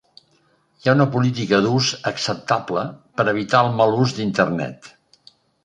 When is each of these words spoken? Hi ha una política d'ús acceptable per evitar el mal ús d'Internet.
Hi 0.79 0.87
ha 0.87 0.95
una 0.97 1.05
política 1.15 1.59
d'ús 1.65 1.89
acceptable 2.13 2.87
per 3.21 3.27
evitar 3.37 3.63
el 3.69 3.73
mal 3.83 3.97
ús 4.07 4.17
d'Internet. 4.17 4.93